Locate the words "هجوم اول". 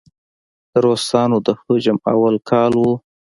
1.61-2.35